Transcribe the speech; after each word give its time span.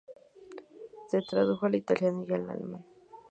Se 1.11 1.21
tradujo 1.21 1.67
al 1.67 1.75
italiano 1.75 2.25
y 2.27 2.33
alemán. 2.33 2.83